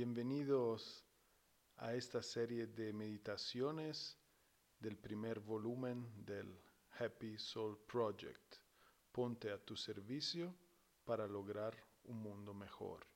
Bienvenidos 0.00 1.04
a 1.78 1.92
esta 1.92 2.22
serie 2.22 2.68
de 2.68 2.92
meditaciones 2.92 4.16
del 4.78 4.96
primer 4.96 5.40
volumen 5.40 6.24
del 6.24 6.56
Happy 7.00 7.36
Soul 7.36 7.76
Project. 7.78 8.58
Ponte 9.10 9.50
a 9.50 9.58
tu 9.58 9.76
servicio 9.76 10.54
para 11.04 11.26
lograr 11.26 11.74
un 12.04 12.18
mundo 12.22 12.54
mejor. 12.54 13.08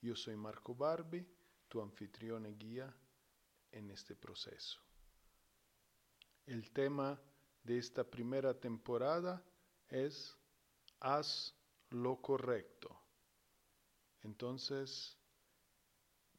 Yo 0.00 0.16
soy 0.16 0.34
Marco 0.34 0.74
Barbi, 0.74 1.28
tu 1.68 1.82
anfitrión 1.82 2.46
y 2.46 2.54
guía 2.54 2.90
en 3.70 3.90
este 3.90 4.16
proceso. 4.16 4.80
El 6.46 6.70
tema 6.70 7.20
de 7.62 7.76
esta 7.76 8.02
primera 8.02 8.58
temporada 8.58 9.44
es 9.90 10.34
Haz 11.00 11.54
lo 11.90 12.16
correcto. 12.22 12.98
Entonces, 14.22 15.19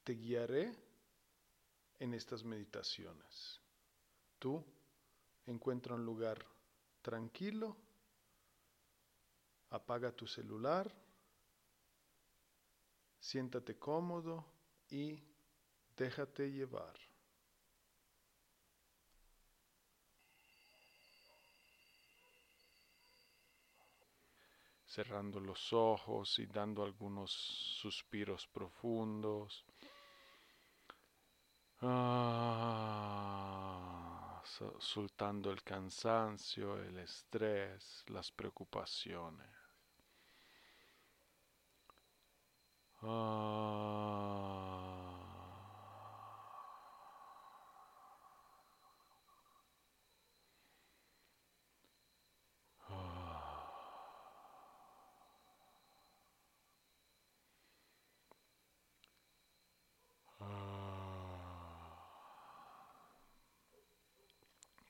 te 0.04 0.14
guiaré 0.14 0.73
en 1.99 2.13
estas 2.13 2.44
meditaciones. 2.44 3.62
Tú 4.40 4.63
encuentra 5.46 5.96
un 5.96 6.05
lugar 6.05 6.43
tranquilo, 7.02 7.76
apaga 9.70 10.12
tu 10.12 10.27
celular, 10.27 10.91
siéntate 13.20 13.77
cómodo 13.77 14.46
y 14.90 15.21
déjate 15.96 16.52
llevar. 16.52 17.10
Cerrando 24.91 25.39
los 25.39 25.71
ojos 25.71 26.37
y 26.39 26.47
dando 26.47 26.84
algunos 26.84 27.31
suspiros 27.31 28.45
profundos. 28.47 29.63
Ah, 31.79 32.81
soltando 34.79 35.49
el 35.49 35.63
cansancio, 35.63 36.77
el 36.84 36.97
estrés, 36.97 38.03
las 38.09 38.31
preocupaciones. 38.34 39.47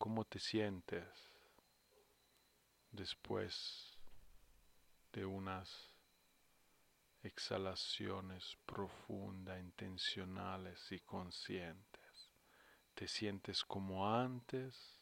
¿Cómo 0.02 0.26
te 0.26 0.40
sientes 0.40 1.06
después 2.90 4.00
de 5.14 5.28
unas 5.28 5.94
exhalaciones 7.22 8.58
profundas, 8.66 9.60
intencionales 9.60 10.92
y 10.92 11.02
conscientes? 11.02 12.32
¿Te 12.96 13.08
sientes 13.08 13.64
como 13.64 14.10
antes? 14.12 15.00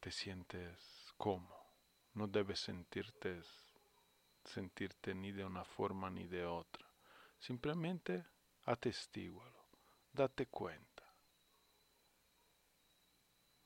¿Te 0.00 0.10
sientes 0.10 0.76
como? 1.16 1.56
No 2.14 2.26
debes 2.26 2.58
sentirte, 2.58 3.42
sentirte 4.44 5.14
ni 5.14 5.30
de 5.30 5.44
una 5.44 5.64
forma 5.64 6.10
ni 6.10 6.26
de 6.26 6.46
otra. 6.46 6.84
Simplemente 7.38 8.24
atestígualo, 8.64 9.68
date 10.12 10.46
cuenta. 10.48 10.91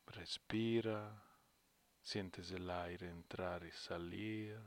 Respira, 0.06 1.22
sientes 2.02 2.50
el 2.52 2.70
aire 2.70 3.08
entrar 3.08 3.64
y 3.64 3.72
salir, 3.72 4.60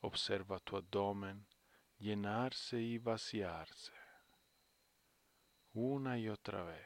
observa 0.00 0.58
tu 0.60 0.76
abdomen 0.76 1.46
llenarse 1.98 2.80
y 2.80 2.98
vaciarse 2.98 3.92
una 5.72 6.18
y 6.18 6.28
otra 6.28 6.64
vez. 6.64 6.80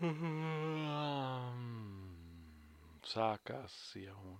Sacas 3.02 3.72
si 3.72 4.06
aún 4.06 4.38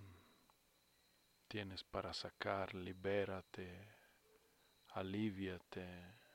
tienes 1.49 1.83
para 1.85 2.13
sacar, 2.13 2.75
libérate, 2.75 3.97
aliviate. 4.89 6.28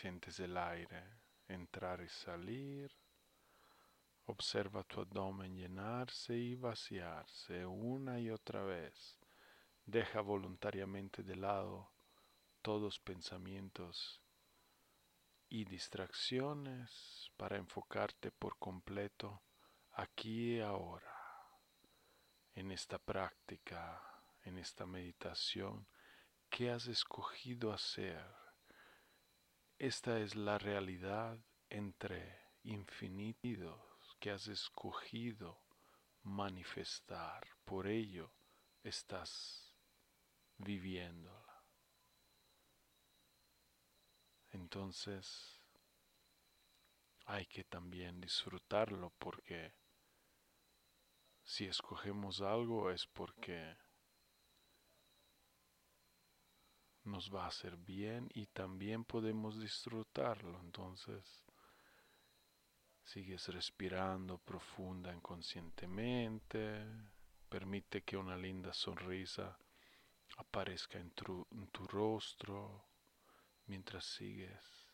Sientes 0.00 0.38
el 0.38 0.56
aire 0.56 1.02
entrar 1.48 2.00
y 2.00 2.08
salir. 2.08 2.88
Observa 4.26 4.84
tu 4.84 5.00
abdomen 5.00 5.56
llenarse 5.56 6.36
y 6.36 6.54
vaciarse 6.54 7.66
una 7.66 8.20
y 8.20 8.30
otra 8.30 8.62
vez. 8.62 9.18
Deja 9.84 10.20
voluntariamente 10.20 11.24
de 11.24 11.34
lado 11.34 11.90
todos 12.62 13.00
pensamientos 13.00 14.22
y 15.48 15.64
distracciones 15.64 17.32
para 17.36 17.56
enfocarte 17.56 18.30
por 18.30 18.56
completo 18.56 19.42
aquí 19.94 20.58
y 20.58 20.60
ahora, 20.60 21.12
en 22.54 22.70
esta 22.70 23.00
práctica, 23.00 24.00
en 24.44 24.58
esta 24.58 24.86
meditación 24.86 25.88
que 26.48 26.70
has 26.70 26.86
escogido 26.86 27.72
hacer 27.72 28.47
esta 29.78 30.18
es 30.18 30.34
la 30.34 30.58
realidad 30.58 31.38
entre 31.70 32.40
infinitos 32.64 34.16
que 34.18 34.30
has 34.30 34.48
escogido 34.48 35.62
manifestar. 36.22 37.46
Por 37.64 37.86
ello 37.86 38.32
estás 38.82 39.76
viviéndola. 40.56 41.64
Entonces 44.50 45.60
hay 47.26 47.46
que 47.46 47.62
también 47.62 48.20
disfrutarlo 48.20 49.12
porque 49.18 49.74
si 51.44 51.66
escogemos 51.66 52.40
algo 52.40 52.90
es 52.90 53.06
porque 53.06 53.76
nos 57.08 57.34
va 57.34 57.44
a 57.44 57.48
hacer 57.48 57.76
bien 57.76 58.28
y 58.34 58.46
también 58.46 59.04
podemos 59.04 59.58
disfrutarlo. 59.58 60.60
Entonces, 60.60 61.44
sigues 63.02 63.48
respirando 63.48 64.38
profunda 64.38 65.12
inconscientemente, 65.14 66.84
permite 67.48 68.02
que 68.02 68.16
una 68.16 68.36
linda 68.36 68.72
sonrisa 68.72 69.58
aparezca 70.36 70.98
en 70.98 71.10
tu, 71.12 71.46
en 71.50 71.68
tu 71.68 71.86
rostro 71.86 72.84
mientras 73.66 74.04
sigues 74.04 74.88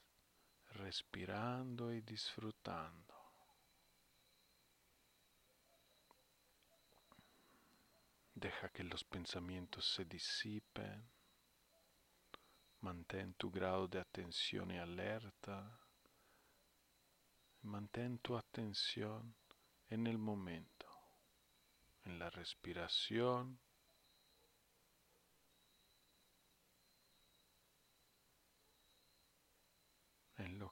respirando 0.74 1.92
y 1.92 2.00
disfrutando. 2.00 3.14
Deja 8.34 8.68
que 8.70 8.82
los 8.82 9.04
pensamientos 9.04 9.86
se 9.94 10.04
disipen. 10.04 11.13
Mantén 12.84 13.34
tu 13.34 13.50
grado 13.50 13.88
de 13.88 13.98
atención 13.98 14.70
y 14.70 14.78
alerta. 14.78 15.58
Mantén 17.62 18.18
tu 18.18 18.36
atención 18.36 19.34
en 19.88 20.06
el 20.06 20.18
momento, 20.18 20.88
en 22.04 22.18
la 22.18 22.28
respiración. 22.30 23.58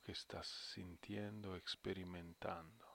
que 0.03 0.13
estás 0.13 0.49
sintiendo, 0.75 1.57
experimentando. 1.57 2.87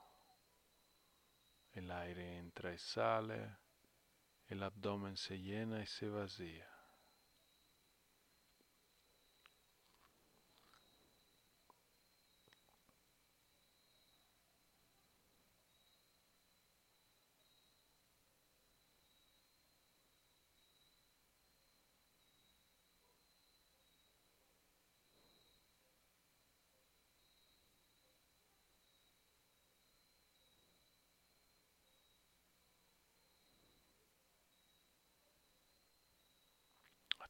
El 1.72 1.90
aire 1.90 2.38
entra 2.38 2.72
y 2.72 2.78
sale, 2.78 3.56
el 4.46 4.62
abdomen 4.62 5.16
se 5.16 5.38
llena 5.38 5.82
y 5.82 5.86
se 5.86 6.08
vacía. 6.08 6.77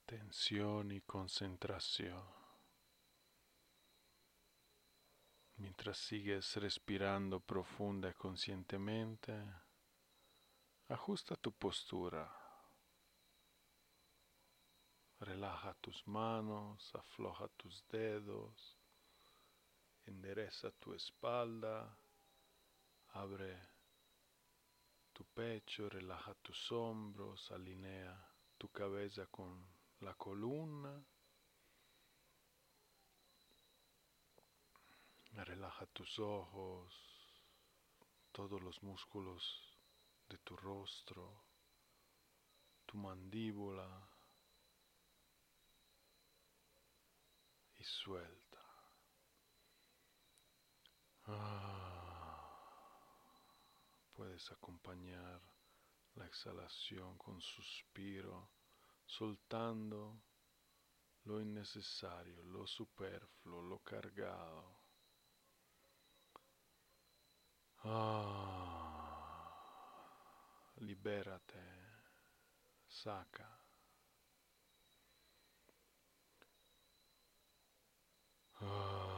Atención 0.08 0.90
y 0.90 1.02
concentración. 1.02 2.22
Mientras 5.56 5.99
sigues 5.99 6.56
respirando 6.56 7.40
profunda 7.40 8.08
y 8.08 8.14
conscientemente, 8.14 9.34
ajusta 10.88 11.37
tu 11.37 11.52
postura. 11.52 12.26
Relaja 15.20 15.75
tus 15.75 16.06
manos, 16.06 16.90
afloja 16.94 17.46
tus 17.49 17.87
dedos, 17.88 18.78
endereza 20.06 20.70
tu 20.70 20.94
espalda, 20.94 21.94
abre 23.08 23.61
tu 25.12 25.22
pecho, 25.26 25.90
relaja 25.90 26.32
tus 26.37 26.72
hombros, 26.72 27.52
alinea 27.52 28.16
tu 28.56 28.70
cabeza 28.70 29.26
con 29.26 29.77
la 30.00 30.14
columna. 30.14 31.04
Relaja 35.32 35.86
tus 35.86 36.18
ojos, 36.18 36.92
todos 38.32 38.60
los 38.60 38.82
músculos 38.82 39.78
de 40.28 40.36
tu 40.38 40.56
rostro, 40.56 41.44
tu 42.84 42.98
mandíbula 42.98 44.08
y 47.76 47.84
suelta. 47.84 48.58
Ah, 51.26 52.38
puedes 54.12 54.50
acompañar 54.50 55.40
la 56.16 56.26
exhalación 56.26 57.16
con 57.16 57.40
suspiro 57.40 58.57
soltando 59.08 60.20
lo 61.22 61.40
innecesario, 61.40 62.43
lo 62.43 62.66
superfluo, 62.66 63.62
lo 63.62 63.78
cargado. 63.82 64.76
Ah, 67.84 68.69
libérate, 70.76 71.62
saca. 72.87 73.49
Ah. 78.61 79.17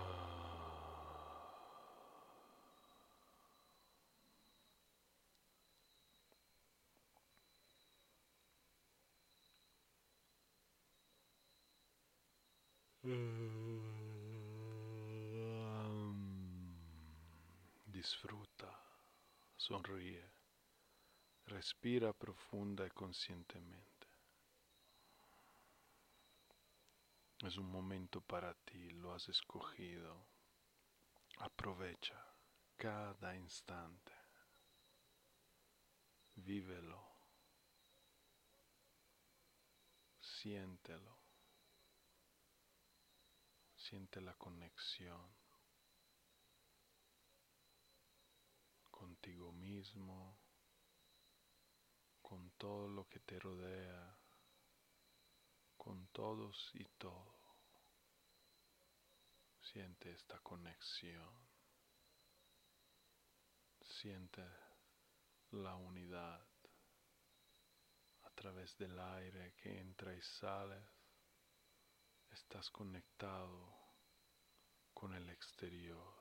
Disfruta, 17.87 18.71
sonríe, 19.57 20.25
respira 21.47 22.13
profunda 22.13 22.87
y 22.87 22.91
conscientemente. 22.91 24.09
Es 27.43 27.57
un 27.57 27.71
momento 27.71 28.21
para 28.21 28.55
ti, 28.55 28.91
lo 28.91 29.13
has 29.13 29.29
escogido. 29.29 30.27
Aprovecha 31.39 32.23
cada 32.77 33.35
instante. 33.35 34.13
Vívelo. 36.37 37.03
Siéntelo. 40.21 41.20
Siente 43.91 44.21
la 44.21 44.35
conexión 44.35 45.35
contigo 48.89 49.51
mismo, 49.51 50.39
con 52.23 52.53
todo 52.53 52.87
lo 52.87 53.09
que 53.09 53.19
te 53.19 53.41
rodea, 53.41 54.17
con 55.77 56.07
todos 56.13 56.71
y 56.75 56.85
todo. 56.99 57.35
Siente 59.61 60.13
esta 60.13 60.39
conexión. 60.39 61.35
Siente 63.81 64.45
la 65.51 65.75
unidad 65.75 66.47
a 68.23 68.31
través 68.37 68.79
del 68.79 68.97
aire 69.01 69.53
que 69.57 69.81
entra 69.81 70.15
y 70.15 70.23
sale. 70.23 70.81
Estás 72.31 72.71
conectado 72.71 73.80
con 75.01 75.15
el 75.15 75.31
exterior. 75.31 76.15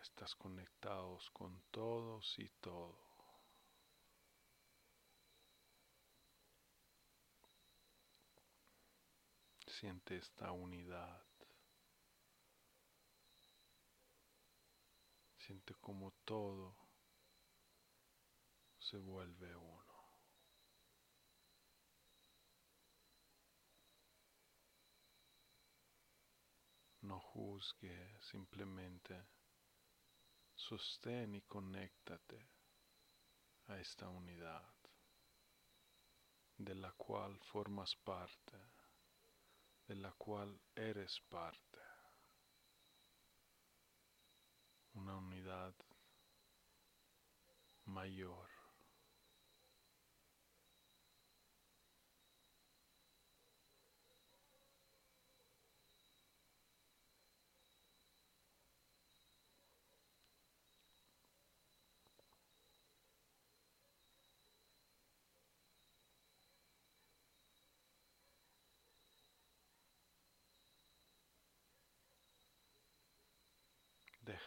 Estás 0.00 0.34
conectados 0.34 1.30
con 1.30 1.60
todos 1.70 2.38
y 2.38 2.48
todo. 2.58 2.98
Siente 9.66 10.16
esta 10.16 10.52
unidad. 10.52 11.22
Siente 15.36 15.74
como 15.74 16.12
todo 16.24 16.74
se 18.78 18.96
vuelve 18.96 19.54
uno. 19.54 19.97
No 27.08 27.20
juzgue, 27.20 28.18
simplemente 28.20 29.26
sostén 30.54 31.34
y 31.36 31.40
conéctate 31.40 32.38
a 33.68 33.78
esta 33.78 34.10
unidad 34.10 34.74
de 36.58 36.74
la 36.74 36.92
cual 36.92 37.38
formas 37.38 37.96
parte, 37.96 38.58
de 39.86 39.94
la 39.94 40.12
cual 40.12 40.60
eres 40.74 41.18
parte. 41.30 41.80
Una 44.92 45.16
unidad 45.16 45.74
mayor. 47.86 48.47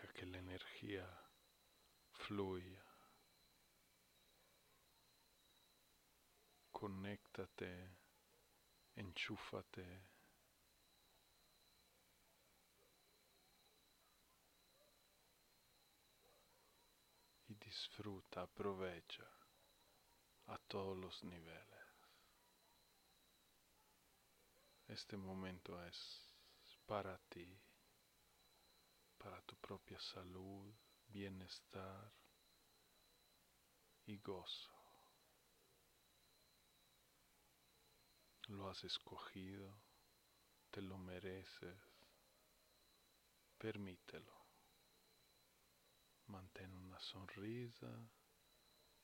Deja 0.02 0.14
que 0.14 0.26
la 0.26 0.40
energía 0.40 1.08
fluya. 2.12 2.84
Conéctate, 6.72 7.98
enchúfate. 8.96 10.10
Y 17.48 17.54
disfruta, 17.56 18.42
aprovecha 18.42 19.28
a 20.48 20.58
todos 20.58 20.98
los 20.98 21.24
niveles 21.24 21.82
Este 24.92 25.16
momento 25.16 25.82
es 25.86 26.30
para 26.86 27.18
ti, 27.30 27.48
para 29.22 29.40
tu 29.42 29.56
propia 29.58 30.00
salud, 30.00 30.74
bienestar 31.08 32.12
y 34.08 34.18
gozo. 34.18 34.72
Lo 38.48 38.68
has 38.68 38.84
escogido, 38.84 39.80
te 40.72 40.82
lo 40.82 40.98
mereces, 40.98 41.78
permítelo. 43.60 44.34
Mantén 46.28 46.74
una 46.74 47.00
sonrisa 47.00 48.10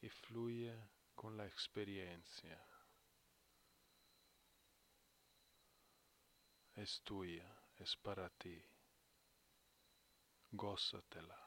y 0.02 0.10
fluye 0.10 0.76
con 1.14 1.38
la 1.38 1.46
experiencia. 1.46 2.60
Es 6.76 7.02
tuya, 7.04 7.48
es 7.78 7.96
para 7.98 8.30
ti. 8.30 8.76
gózatela. 10.51 11.47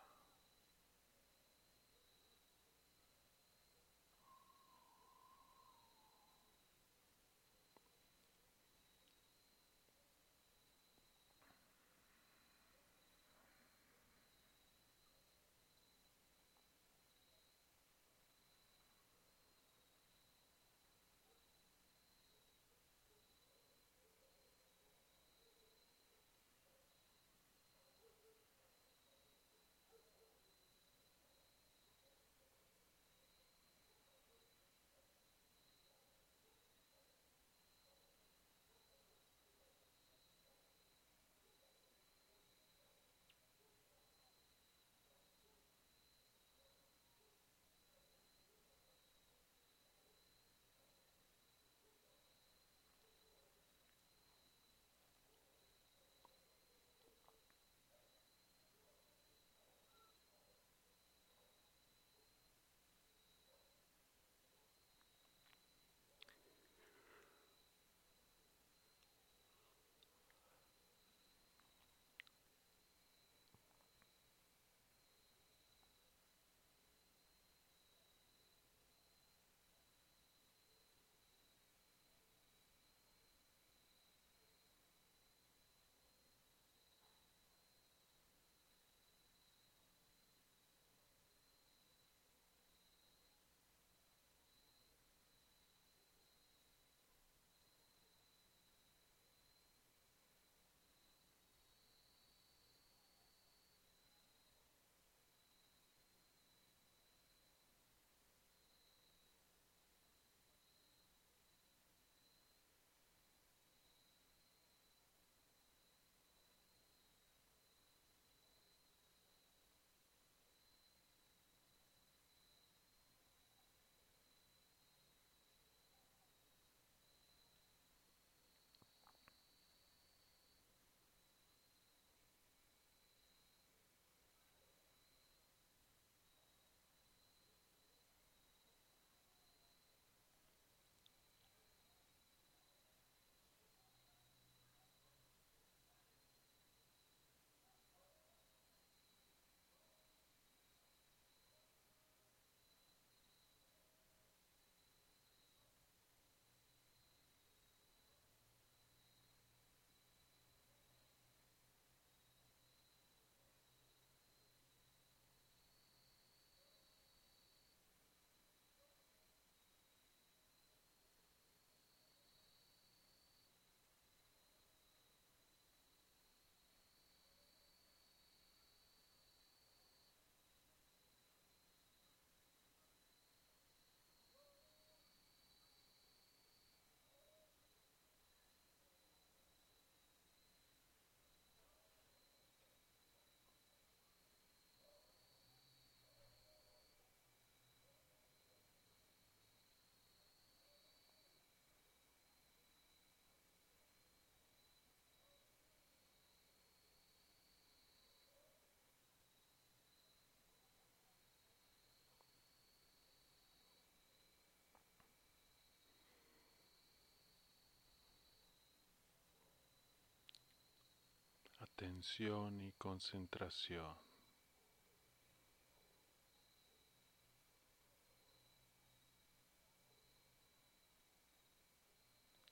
Atención 221.80 222.60
y 222.60 222.72
concentración. 222.72 223.96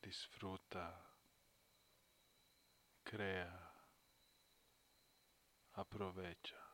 Disfruta, 0.00 0.98
crea, 3.04 3.70
aprovecha. 5.74 6.67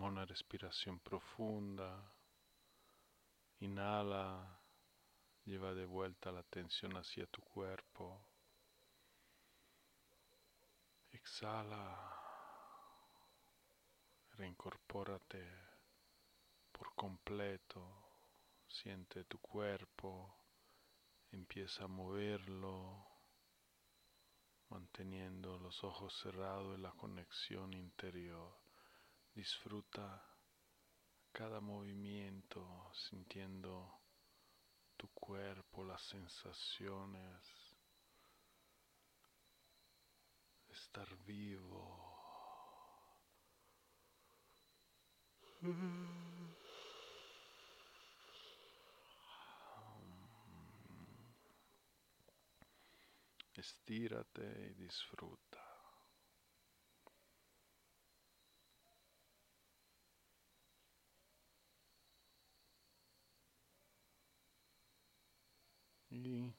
Toma 0.00 0.12
una 0.12 0.24
respiración 0.24 0.98
profunda. 1.00 2.10
Inhala. 3.58 4.58
Lleva 5.44 5.74
de 5.74 5.84
vuelta 5.84 6.32
la 6.32 6.40
atención 6.40 6.96
hacia 6.96 7.26
tu 7.26 7.42
cuerpo. 7.42 8.18
Exhala. 11.10 12.16
Reincorpórate 14.38 15.46
por 16.72 16.94
completo. 16.94 17.84
Siente 18.66 19.24
tu 19.24 19.38
cuerpo. 19.38 20.34
Empieza 21.30 21.84
a 21.84 21.88
moverlo 21.88 23.06
manteniendo 24.70 25.58
los 25.58 25.84
ojos 25.84 26.18
cerrados 26.22 26.78
y 26.78 26.80
la 26.80 26.92
conexión 26.92 27.74
interior. 27.74 28.69
Disfruta 29.34 30.22
cada 31.32 31.60
movimiento, 31.60 32.90
sintiendo 32.92 34.00
tu 34.96 35.08
cuerpo, 35.08 35.84
las 35.84 36.02
sensaciones, 36.02 37.76
estar 40.68 41.08
vivo. 41.24 42.20
Estírate 53.54 54.70
y 54.70 54.74
disfruta. 54.82 55.49
Y 66.22 66.54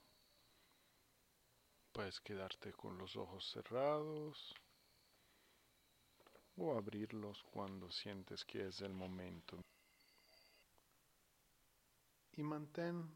puedes 1.91 2.19
quedarte 2.21 2.74
con 2.74 2.97
los 2.97 3.15
ojos 3.15 3.47
cerrados 3.52 4.56
o 6.58 6.76
abrirlos 6.76 7.43
cuando 7.43 7.91
sientes 7.91 8.43
que 8.43 8.67
es 8.67 8.82
el 8.82 8.93
momento. 8.93 9.62
Y 12.34 12.41
mantén 12.41 13.08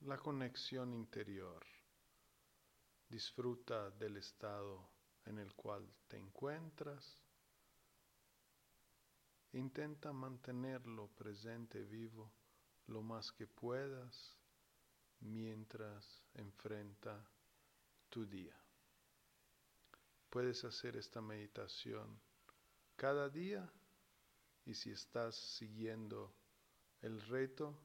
la 0.00 0.18
conexión 0.18 0.92
interior. 0.92 1.64
Disfruta 3.08 3.90
del 3.92 4.18
estado 4.18 4.86
en 5.24 5.38
el 5.38 5.54
cual 5.54 5.88
te 6.06 6.18
encuentras. 6.18 7.22
Intenta 9.52 10.12
mantenerlo 10.12 11.08
presente 11.16 11.82
vivo 11.82 12.30
lo 12.88 13.00
más 13.00 13.32
que 13.32 13.46
puedas 13.46 14.36
mientras 15.24 16.22
enfrenta 16.34 17.26
tu 18.08 18.26
día. 18.26 18.54
Puedes 20.30 20.64
hacer 20.64 20.96
esta 20.96 21.20
meditación 21.20 22.20
cada 22.96 23.28
día 23.28 23.70
y 24.64 24.74
si 24.74 24.90
estás 24.90 25.34
siguiendo 25.36 26.34
el 27.00 27.20
reto, 27.22 27.78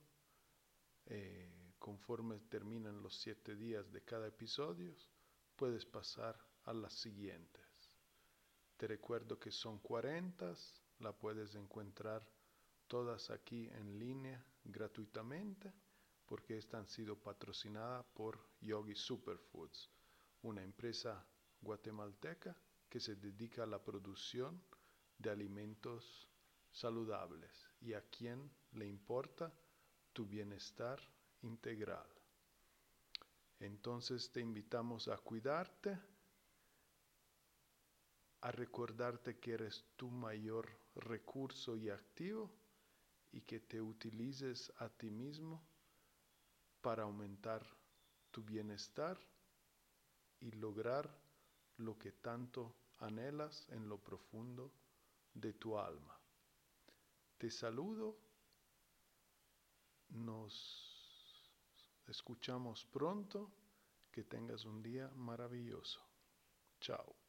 eh, 1.05 1.73
conforme 1.77 2.39
terminan 2.39 3.01
los 3.01 3.15
siete 3.15 3.55
días 3.55 3.91
de 3.91 4.01
cada 4.01 4.27
episodio, 4.27 4.93
puedes 5.55 5.85
pasar 5.85 6.39
a 6.65 6.73
las 6.73 6.93
siguientes. 6.93 7.65
Te 8.77 8.87
recuerdo 8.87 9.39
que 9.39 9.51
son 9.51 9.79
40, 9.79 10.53
la 10.99 11.11
puedes 11.11 11.55
encontrar 11.55 12.27
todas 12.87 13.29
aquí 13.29 13.67
en 13.73 13.99
línea 13.99 14.43
gratuitamente 14.63 15.73
porque 16.29 16.59
estas 16.59 16.81
han 16.81 16.87
sido 16.87 17.15
patrocinadas 17.17 18.05
por 18.13 18.39
Yogi 18.61 18.93
Superfoods, 18.93 19.89
una 20.43 20.61
empresa 20.61 21.25
guatemalteca 21.59 22.55
que 22.87 22.99
se 22.99 23.15
dedica 23.15 23.63
a 23.63 23.65
la 23.65 23.83
producción 23.83 24.61
de 25.17 25.31
alimentos 25.31 26.29
saludables 26.71 27.67
y 27.81 27.93
a 27.93 28.01
quien 28.11 28.51
le 28.73 28.87
importa 28.87 29.51
tu 30.13 30.27
bienestar 30.27 31.01
integral. 31.41 32.07
Entonces 33.59 34.31
te 34.31 34.39
invitamos 34.39 35.07
a 35.07 35.17
cuidarte, 35.17 35.97
a 38.41 38.51
recordarte 38.51 39.39
que 39.39 39.53
eres 39.53 39.83
tu 39.95 40.11
mayor 40.11 40.69
recurso 40.93 41.75
y 41.75 41.89
activo 41.89 42.51
y 43.31 43.41
que 43.41 43.59
te 43.59 43.81
utilices 43.81 44.71
a 44.77 44.89
ti 44.89 45.09
mismo 45.09 45.67
para 46.81 47.03
aumentar 47.03 47.65
tu 48.31 48.43
bienestar 48.43 49.19
y 50.39 50.51
lograr 50.51 51.09
lo 51.77 51.97
que 51.97 52.11
tanto 52.11 52.75
anhelas 52.99 53.67
en 53.69 53.87
lo 53.87 53.97
profundo 53.97 54.71
de 55.33 55.53
tu 55.53 55.77
alma. 55.77 56.19
Te 57.37 57.49
saludo, 57.49 58.17
nos 60.09 60.89
escuchamos 62.07 62.85
pronto, 62.85 63.51
que 64.11 64.23
tengas 64.23 64.65
un 64.65 64.81
día 64.81 65.09
maravilloso. 65.15 66.01
Chao. 66.81 67.28